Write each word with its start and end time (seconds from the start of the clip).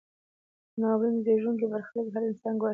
دا 0.79 0.79
ناورین 0.81 1.15
زیږوونکی 1.25 1.65
برخلیک 1.71 2.07
هر 2.13 2.23
انسان 2.29 2.53
ګواښي. 2.61 2.69